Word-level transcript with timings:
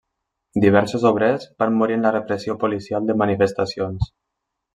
Diversos 0.61 1.03
obrers 1.09 1.45
van 1.63 1.77
morir 1.81 1.99
en 1.99 2.07
la 2.07 2.13
repressió 2.15 2.57
policial 2.65 3.07
de 3.11 3.19
manifestacions. 3.25 4.11